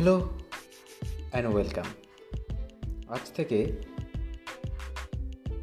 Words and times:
Hello 0.00 0.30
and 1.30 1.54
welcome. 1.54 1.84
আজ 3.08 3.32
থেকে 3.34 3.66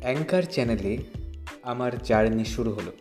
anchor 0.01 0.43
চ্যানেলে 0.43 0.97
আমার 1.61 2.03
জার্নি 2.03 2.45
শুরু 2.45 2.71
হলো। 2.71 2.91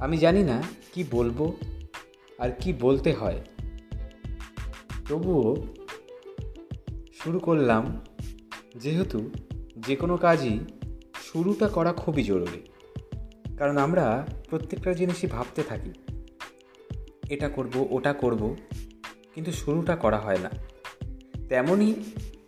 আমি 0.00 0.18
জানি 0.18 0.42
না 0.42 0.62
কি 0.92 1.04
বলব 1.10 1.52
আর 2.38 2.50
কি 2.60 2.72
বলতে 2.72 3.12
হয়। 3.12 3.44
তবুও 5.08 5.66
শুরু 7.14 7.38
করলাম 7.38 8.04
যেহেতু 8.76 9.30
যে 9.76 9.96
কোনো 9.96 10.16
কাজই 10.16 10.58
শুরুটা 11.32 11.68
করা 11.68 11.92
খুবই 11.92 12.22
জরুরি। 12.22 12.62
কারণ 13.56 13.76
আমরা 13.76 14.26
প্রত্যেকটা 14.50 14.92
জিনিসই 14.92 15.26
ভাবতে 15.26 15.62
থাকি। 15.62 15.92
এটা 17.28 17.48
করব, 17.48 17.86
ওটা 17.90 18.12
করব 18.12 18.56
কিন্তু 19.38 19.52
শুরুটা 19.52 19.96
করা 19.96 20.18
হয় 20.18 20.38
না। 20.38 20.50
তেমনই 21.48 21.94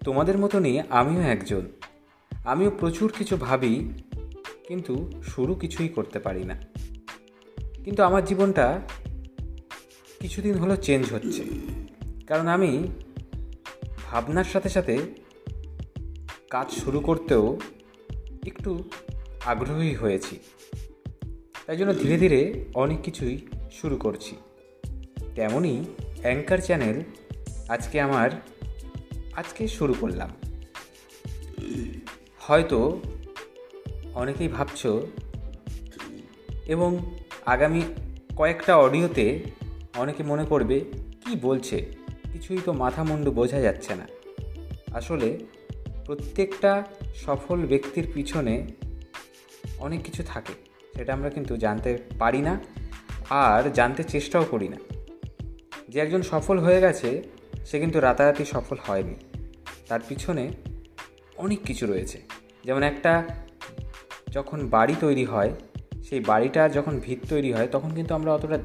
তোমাদের 0.04 0.38
মতনই 0.38 0.80
আমিও 0.80 1.20
একজন। 1.20 1.66
আমিও 2.44 2.70
প্রচুর 2.70 3.12
কিছু 3.18 3.36
ভাবি, 3.36 3.88
কিন্তু 4.68 5.12
শুরু 5.22 5.54
কিছুই 5.54 5.88
করতে 5.88 6.18
পারি 6.18 6.44
না। 6.44 6.60
কিন্তু 7.84 8.02
আমার 8.02 8.24
জীবনটা 8.24 8.80
কিছুদিন 10.20 10.54
হলো 10.54 10.76
চেঞ্জ 10.76 11.12
হচ্ছে। 11.12 11.44
কারণ 12.26 12.46
আমি 12.46 12.88
ভাবনার 14.04 14.44
সাথে 14.44 14.68
সাথে 14.68 14.98
কাজ 16.50 16.70
শুরু 16.70 17.00
করতেও 17.00 17.60
একটু 18.46 18.84
আগ্রহী 19.44 19.94
হয়েছি। 19.94 20.38
তাই 21.66 21.76
জন্য 21.76 21.98
ধীরে 21.98 22.18
ধীরে 22.18 22.64
অনেক 22.74 23.02
কিছুই 23.02 23.38
শুরু 23.72 23.96
করছি। 23.96 24.36
তেমনই 25.34 25.84
অ্যাঙ্কার 26.22 26.58
চ্যানেল 26.58 27.02
আজকে 27.68 28.00
আমার, 28.00 28.30
আজকে 29.32 29.68
শুরু 29.68 29.94
করলাম। 30.00 30.30
হয়তো 32.40 33.00
অনেকেই 34.14 34.48
ভাবছ, 34.48 34.86
এবং 36.66 37.14
আগামী 37.46 37.82
কয়েকটা 38.36 38.76
অডিওতে 38.76 39.40
অনেকে 39.96 40.22
মনে 40.22 40.44
করবে, 40.44 40.80
কি 41.20 41.36
বলছে? 41.42 41.86
কিছুই 42.32 42.60
তো 42.64 42.72
মাথা 42.72 43.04
মুন্ডু 43.04 43.30
বোঝা 43.30 43.60
যাচ্ছে 43.60 43.94
না। 43.94 44.06
আসলে 44.92 45.38
প্রত্যেকটা 46.06 46.84
সফল 47.16 47.66
ব্যক্তির 47.66 48.06
পিছনে 48.14 48.66
অনেক 49.78 50.02
কিছু 50.02 50.22
থাকে, 50.22 50.52
সেটা 50.96 51.12
আমরা 51.12 51.30
কিন্তু 51.30 51.56
জানতে 51.56 51.98
পারি 52.18 52.40
না, 52.40 52.60
আর 53.30 53.70
জানতে 53.70 54.02
চেষ্টাও 54.04 54.44
করি 54.44 54.68
না। 54.68 54.76
যে 55.90 56.00
একজন 56.00 56.22
সফল 56.22 56.58
হয়ে 56.58 56.80
গেছে, 56.80 57.22
সে 57.66 57.80
কিন্তু 57.80 58.00
রাতারাতি 58.00 58.44
সফল 58.44 58.76
হয়নি। 58.86 59.14
তার 59.88 60.00
পিছনে 60.08 60.50
অনেক 61.36 61.62
কিছু 61.62 61.86
রয়েছে। 61.86 62.22
যেমন 62.64 62.82
একটা, 62.82 63.28
যখন 64.30 64.68
বাড়ি 64.68 64.94
তৈরি 65.00 65.24
হয়, 65.24 65.50
সেই 66.02 66.20
বাড়িটা 66.20 66.68
যখন 66.68 67.00
ভিত 67.00 67.18
তৈরি 67.28 67.52
হয়, 67.52 67.68
তখন 67.72 67.94
কিন্তু 67.94 68.14
আমরা 68.14 68.34
অতটা 68.34 68.58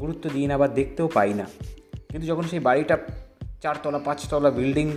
গুরুত্ব 0.00 0.30
দিই 0.30 0.46
না 0.46 0.58
বা 0.58 0.68
দেখতেও 0.68 1.08
পাই 1.08 1.34
না। 1.34 1.46
কিন্তু 1.94 2.26
যখন 2.26 2.42
সেই 2.42 2.58
বাড়িটা 2.58 2.98
চারতলা, 3.60 3.98
পাঁচতলা 3.98 4.50
বিল্ডিং 4.50 4.96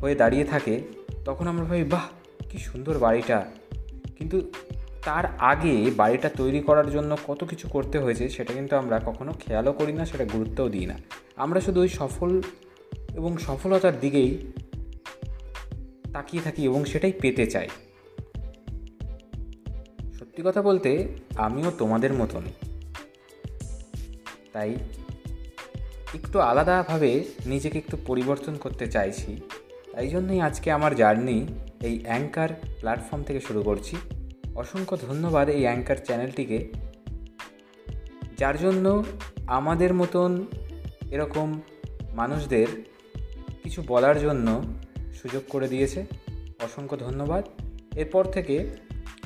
হয়ে 0.00 0.14
দাঁড়িয়ে 0.14 0.44
থাকে, 0.44 0.80
তখন 1.24 1.48
আমরা 1.48 1.64
ভাবি, 1.64 1.84
বাহ, 1.84 2.08
কী 2.50 2.58
সুন্দর 2.58 2.98
বাড়িটা। 2.98 3.46
কিন্তু 4.18 4.50
তার 5.04 5.24
আগে 5.26 5.90
বাড়িটা 5.96 6.28
তৈরি 6.28 6.60
করার 6.60 6.90
জন্য 6.90 7.16
কত 7.26 7.44
কিছু 7.44 7.68
করতে 7.68 7.98
হয়েছে 7.98 8.28
সেটা 8.28 8.52
কিন্তু 8.54 8.76
আমরা 8.76 9.00
কখনো 9.06 9.32
খেয়ালও 9.32 9.72
করি 9.72 9.92
না, 9.92 10.04
সেটা 10.04 10.24
গুরুত্বও 10.24 10.68
দিই 10.68 10.86
না। 10.86 10.98
আমরা 11.36 11.60
শুধু 11.60 11.80
ওই 11.80 11.88
সফল 11.88 12.42
এবং 13.14 13.36
সফলতার 13.36 14.00
দিকেই 14.00 14.52
তাকিয়ে 16.12 16.42
থাকি 16.42 16.64
এবং 16.64 16.84
সেটাই 16.84 17.12
পেতে 17.12 17.46
চাই। 17.46 17.68
সত্যি 20.18 20.42
কথা 20.44 20.62
বলতে 20.62 21.08
আমিও 21.36 21.70
তোমাদের 21.78 22.12
মতন 22.12 22.42
তাই 24.52 24.74
একটু 26.14 26.40
আলাদাভাবে 26.40 27.24
নিজেকে 27.46 27.78
একটু 27.78 27.96
পরিবর্তন 28.06 28.56
করতে 28.56 28.86
চাইছি। 28.86 29.40
তাই 29.92 30.08
জন্যই 30.08 30.40
আজকে 30.40 30.70
আমার 30.70 30.94
জার্নি 30.94 31.46
এই 31.82 32.00
অ্যাঙ্কার 32.04 32.48
প্ল্যাটফর্ম 32.80 33.22
থেকে 33.22 33.40
শুরু 33.40 33.62
করছি। 33.62 33.96
অসংখ্য 34.54 34.96
ধন্যবাদ 35.02 35.48
এই 35.48 35.62
অ্যাঙ্কার 35.62 35.96
চ্যানেলটিকে, 35.96 36.58
যার 38.38 38.58
জন্য 38.58 39.04
আমাদের 39.46 39.94
মতন 39.94 40.46
এরকম 41.10 41.60
মানুষদের 42.14 42.66
কিছু 43.62 43.82
বলার 43.86 44.20
জন্য 44.20 44.62
সুযোগ 45.14 45.42
করে 45.48 45.68
দিয়েছে। 45.68 46.00
অসংখ্য 46.60 46.96
ধন্যবাদ। 46.96 47.44
এরপর 47.96 48.24
থেকে 48.24 48.56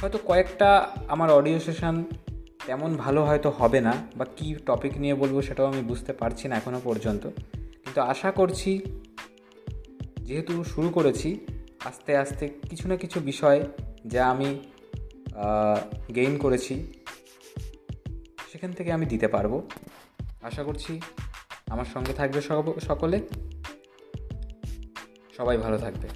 হয়তো 0.01 0.19
কয়েকটা 0.27 0.89
আমার 1.09 1.31
অডিও 1.31 1.59
সেশন 1.61 2.05
তেমন 2.67 2.97
ভালো 2.97 3.25
হয়তো 3.25 3.51
হবে 3.51 3.81
না, 3.81 3.95
বা 4.17 4.27
কী 4.37 4.55
টপিক 4.67 4.99
নিয়ে 4.99 5.15
বলব 5.15 5.43
সেটাও 5.43 5.67
আমি 5.67 5.83
বুঝতে 5.83 6.13
পারছি 6.13 6.49
না 6.49 6.57
এখনও 6.57 6.81
পর্যন্ত। 6.85 7.27
কিন্তু 7.83 8.01
আশা 8.01 8.31
করছি, 8.31 8.81
যেহেতু 10.23 10.65
শুরু 10.65 10.89
করেছি, 10.89 11.47
আস্তে 11.85 12.17
আস্তে 12.17 12.45
কিছু 12.71 12.89
না 12.89 12.97
কিছু 12.97 13.21
বিষয় 13.21 13.61
যা 14.07 14.23
আমি 14.29 14.59
গেইন 16.15 16.35
করেছি, 16.39 16.75
সেখান 18.53 18.71
থেকে 18.73 18.91
আমি 18.93 19.07
দিতে 19.07 19.29
পারব। 19.29 19.53
আশা 20.43 20.63
করছি 20.63 20.93
আমার 21.67 21.89
সঙ্গে 21.95 22.13
থাকবে 22.13 22.41
সকলে। 22.89 23.19
সবাই 25.37 25.57
ভালো 25.57 25.79
থাকবে। 25.79 26.09